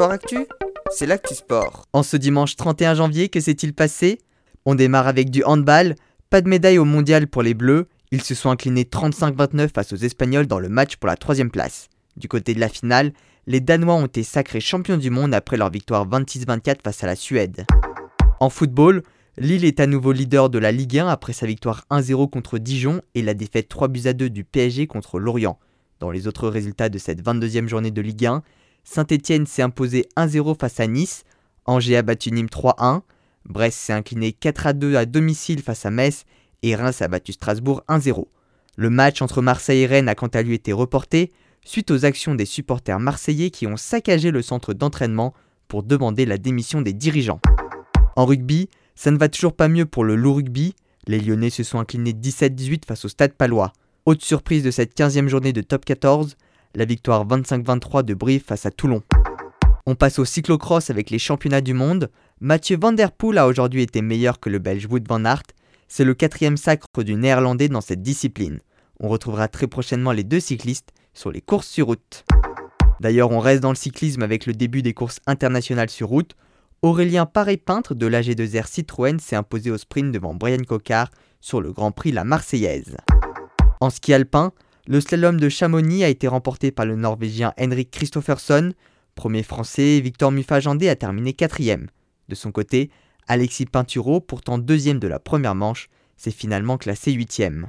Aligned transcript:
Sport 0.00 0.12
Actu, 0.12 0.46
c'est 0.90 1.04
l'actu 1.04 1.34
sport. 1.34 1.86
En 1.92 2.02
ce 2.02 2.16
dimanche 2.16 2.56
31 2.56 2.94
janvier, 2.94 3.28
que 3.28 3.38
s'est-il 3.38 3.74
passé? 3.74 4.18
On 4.64 4.74
démarre 4.74 5.06
avec 5.06 5.28
du 5.28 5.44
handball. 5.44 5.94
Pas 6.30 6.40
de 6.40 6.48
médaille 6.48 6.78
au 6.78 6.86
mondial 6.86 7.26
pour 7.26 7.42
les 7.42 7.52
Bleus. 7.52 7.86
Ils 8.10 8.22
se 8.22 8.34
sont 8.34 8.48
inclinés 8.48 8.84
35-29 8.84 9.68
face 9.74 9.92
aux 9.92 9.96
Espagnols 9.96 10.46
dans 10.46 10.58
le 10.58 10.70
match 10.70 10.96
pour 10.96 11.08
la 11.08 11.18
troisième 11.18 11.50
place. 11.50 11.90
Du 12.16 12.28
côté 12.28 12.54
de 12.54 12.60
la 12.60 12.70
finale, 12.70 13.12
les 13.46 13.60
Danois 13.60 13.92
ont 13.92 14.06
été 14.06 14.22
sacrés 14.22 14.60
champions 14.60 14.96
du 14.96 15.10
monde 15.10 15.34
après 15.34 15.58
leur 15.58 15.68
victoire 15.68 16.08
26-24 16.08 16.76
face 16.82 17.04
à 17.04 17.06
la 17.06 17.14
Suède. 17.14 17.66
En 18.40 18.48
football, 18.48 19.02
Lille 19.36 19.66
est 19.66 19.80
à 19.80 19.86
nouveau 19.86 20.12
leader 20.12 20.48
de 20.48 20.58
la 20.58 20.72
Ligue 20.72 20.98
1 20.98 21.08
après 21.08 21.34
sa 21.34 21.44
victoire 21.44 21.84
1-0 21.90 22.30
contre 22.30 22.56
Dijon 22.56 23.02
et 23.14 23.20
la 23.20 23.34
défaite 23.34 23.68
3 23.68 23.88
buts 23.88 24.06
à 24.06 24.14
2 24.14 24.30
du 24.30 24.44
PSG 24.44 24.86
contre 24.86 25.18
Lorient. 25.18 25.58
Dans 25.98 26.10
les 26.10 26.26
autres 26.26 26.48
résultats 26.48 26.88
de 26.88 26.96
cette 26.96 27.22
22e 27.22 27.68
journée 27.68 27.90
de 27.90 28.00
Ligue 28.00 28.24
1, 28.24 28.42
Saint-Etienne 28.84 29.46
s'est 29.46 29.62
imposé 29.62 30.08
1-0 30.16 30.58
face 30.58 30.80
à 30.80 30.86
Nice, 30.86 31.24
Angers 31.66 31.96
a 31.96 32.02
battu 32.02 32.32
Nîmes 32.32 32.46
3-1, 32.46 33.02
Brest 33.44 33.78
s'est 33.78 33.92
incliné 33.92 34.36
4-2 34.40 34.96
à 34.96 35.06
domicile 35.06 35.62
face 35.62 35.86
à 35.86 35.90
Metz 35.90 36.24
et 36.62 36.74
Reims 36.74 37.00
a 37.02 37.08
battu 37.08 37.32
Strasbourg 37.32 37.82
1-0. 37.88 38.26
Le 38.76 38.90
match 38.90 39.22
entre 39.22 39.42
Marseille 39.42 39.82
et 39.82 39.86
Rennes 39.86 40.08
a 40.08 40.14
quant 40.14 40.28
à 40.28 40.42
lui 40.42 40.54
été 40.54 40.72
reporté 40.72 41.32
suite 41.64 41.90
aux 41.90 42.04
actions 42.04 42.34
des 42.34 42.46
supporters 42.46 43.00
marseillais 43.00 43.50
qui 43.50 43.66
ont 43.66 43.76
saccagé 43.76 44.30
le 44.30 44.42
centre 44.42 44.72
d'entraînement 44.72 45.34
pour 45.68 45.82
demander 45.82 46.26
la 46.26 46.38
démission 46.38 46.80
des 46.80 46.92
dirigeants. 46.92 47.40
En 48.16 48.26
rugby, 48.26 48.68
ça 48.94 49.10
ne 49.10 49.18
va 49.18 49.28
toujours 49.28 49.54
pas 49.54 49.68
mieux 49.68 49.86
pour 49.86 50.04
le 50.04 50.16
loup 50.16 50.34
rugby. 50.34 50.74
Les 51.06 51.20
Lyonnais 51.20 51.50
se 51.50 51.62
sont 51.62 51.78
inclinés 51.78 52.12
17-18 52.12 52.86
face 52.86 53.04
au 53.04 53.08
Stade 53.08 53.34
Palois. 53.34 53.72
Haute 54.06 54.22
surprise 54.22 54.62
de 54.62 54.70
cette 54.70 54.98
15e 54.98 55.28
journée 55.28 55.52
de 55.52 55.60
top 55.60 55.84
14, 55.84 56.36
la 56.74 56.84
victoire 56.84 57.26
25-23 57.26 58.04
de 58.04 58.14
Brive 58.14 58.44
face 58.44 58.66
à 58.66 58.70
Toulon. 58.70 59.02
On 59.86 59.94
passe 59.94 60.18
au 60.18 60.24
cyclocross 60.24 60.90
avec 60.90 61.10
les 61.10 61.18
championnats 61.18 61.60
du 61.60 61.74
monde. 61.74 62.10
Mathieu 62.40 62.78
Van 62.80 62.92
Der 62.92 63.12
Poel 63.12 63.38
a 63.38 63.46
aujourd'hui 63.46 63.82
été 63.82 64.02
meilleur 64.02 64.38
que 64.38 64.50
le 64.50 64.58
Belge 64.58 64.86
Wout 64.86 65.02
van 65.08 65.24
Aert. 65.24 65.42
C'est 65.88 66.04
le 66.04 66.14
quatrième 66.14 66.56
sacre 66.56 66.86
du 67.02 67.14
néerlandais 67.16 67.68
dans 67.68 67.80
cette 67.80 68.02
discipline. 68.02 68.60
On 69.00 69.08
retrouvera 69.08 69.48
très 69.48 69.66
prochainement 69.66 70.12
les 70.12 70.24
deux 70.24 70.40
cyclistes 70.40 70.90
sur 71.14 71.32
les 71.32 71.40
courses 71.40 71.66
sur 71.66 71.86
route. 71.86 72.24
D'ailleurs, 73.00 73.30
on 73.30 73.40
reste 73.40 73.62
dans 73.62 73.70
le 73.70 73.76
cyclisme 73.76 74.22
avec 74.22 74.46
le 74.46 74.52
début 74.52 74.82
des 74.82 74.94
courses 74.94 75.20
internationales 75.26 75.90
sur 75.90 76.08
route. 76.08 76.36
Aurélien 76.82 77.26
Paré-Peintre 77.26 77.94
de 77.94 78.06
l'AG2R 78.06 78.66
Citroën 78.66 79.18
s'est 79.18 79.36
imposé 79.36 79.70
au 79.70 79.78
sprint 79.78 80.12
devant 80.12 80.34
Brian 80.34 80.62
Cocard 80.66 81.10
sur 81.40 81.60
le 81.60 81.72
Grand 81.72 81.92
Prix 81.92 82.12
La 82.12 82.24
Marseillaise. 82.24 82.96
En 83.80 83.90
ski 83.90 84.12
alpin, 84.12 84.52
le 84.90 85.00
slalom 85.00 85.38
de 85.38 85.48
Chamonix 85.48 86.02
a 86.02 86.08
été 86.08 86.26
remporté 86.26 86.72
par 86.72 86.84
le 86.84 86.96
Norvégien 86.96 87.52
Henrik 87.60 87.92
Kristoffersson. 87.92 88.72
Premier 89.14 89.44
français, 89.44 90.00
Victor 90.00 90.32
Muffajandé 90.32 90.88
a 90.88 90.96
terminé 90.96 91.32
quatrième. 91.32 91.86
De 92.28 92.34
son 92.34 92.50
côté, 92.50 92.90
Alexis 93.28 93.66
Pinturo, 93.66 94.20
pourtant 94.20 94.58
deuxième 94.58 94.98
de 94.98 95.06
la 95.06 95.20
première 95.20 95.54
manche, 95.54 95.88
s'est 96.16 96.32
finalement 96.32 96.76
classé 96.76 97.12
huitième. 97.12 97.68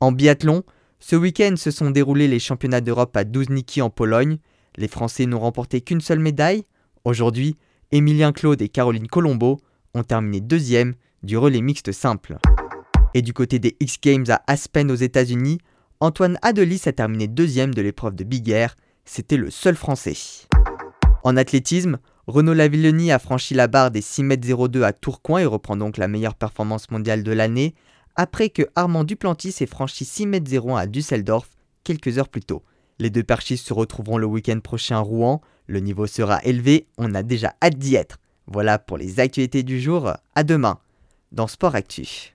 En 0.00 0.12
biathlon, 0.12 0.62
ce 1.00 1.16
week-end 1.16 1.54
se 1.56 1.72
sont 1.72 1.90
déroulés 1.90 2.28
les 2.28 2.38
championnats 2.38 2.80
d'Europe 2.80 3.16
à 3.16 3.24
Douzniki 3.24 3.82
en 3.82 3.90
Pologne. 3.90 4.38
Les 4.76 4.86
Français 4.86 5.26
n'ont 5.26 5.40
remporté 5.40 5.80
qu'une 5.80 6.00
seule 6.00 6.20
médaille. 6.20 6.62
Aujourd'hui, 7.04 7.56
Émilien 7.90 8.30
Claude 8.30 8.62
et 8.62 8.68
Caroline 8.68 9.08
Colombo 9.08 9.58
ont 9.92 10.04
terminé 10.04 10.40
deuxième 10.40 10.94
du 11.24 11.36
relais 11.36 11.62
mixte 11.62 11.90
simple. 11.90 12.38
Et 13.12 13.22
du 13.22 13.32
côté 13.32 13.58
des 13.58 13.76
X 13.80 13.96
Games 14.00 14.26
à 14.28 14.40
Aspen 14.46 14.88
aux 14.92 14.94
États-Unis, 14.94 15.58
Antoine 16.00 16.38
Adelis 16.42 16.82
a 16.86 16.92
terminé 16.92 17.26
deuxième 17.26 17.74
de 17.74 17.82
l'épreuve 17.82 18.14
de 18.14 18.22
Big 18.22 18.48
Air. 18.50 18.76
C'était 19.04 19.36
le 19.36 19.50
seul 19.50 19.74
Français. 19.74 20.14
En 21.24 21.36
athlétisme, 21.36 21.98
Renaud 22.28 22.54
Lavillenie 22.54 23.10
a 23.10 23.18
franchi 23.18 23.54
la 23.54 23.66
barre 23.66 23.90
des 23.90 24.00
6m02 24.00 24.82
à 24.82 24.92
Tourcoing 24.92 25.40
et 25.40 25.44
reprend 25.44 25.76
donc 25.76 25.96
la 25.96 26.06
meilleure 26.06 26.36
performance 26.36 26.88
mondiale 26.92 27.24
de 27.24 27.32
l'année, 27.32 27.74
après 28.14 28.48
que 28.48 28.62
Armand 28.76 29.02
Duplantis 29.02 29.56
ait 29.60 29.66
franchi 29.66 30.04
6m01 30.04 30.78
à 30.78 30.86
Düsseldorf 30.86 31.50
quelques 31.82 32.16
heures 32.18 32.28
plus 32.28 32.42
tôt. 32.42 32.62
Les 33.00 33.10
deux 33.10 33.24
perchistes 33.24 33.66
se 33.66 33.74
retrouveront 33.74 34.18
le 34.18 34.26
week-end 34.26 34.60
prochain 34.60 34.98
à 34.98 35.00
Rouen. 35.00 35.40
Le 35.66 35.80
niveau 35.80 36.06
sera 36.06 36.40
élevé, 36.44 36.86
on 36.96 37.12
a 37.16 37.24
déjà 37.24 37.54
hâte 37.60 37.76
d'y 37.76 37.96
être. 37.96 38.18
Voilà 38.46 38.78
pour 38.78 38.98
les 38.98 39.18
actualités 39.18 39.64
du 39.64 39.80
jour. 39.80 40.12
À 40.36 40.44
demain 40.44 40.78
dans 41.32 41.48
Sport 41.48 41.74
Actu. 41.74 42.34